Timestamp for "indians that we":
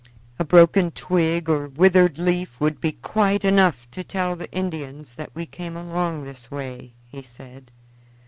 4.51-5.45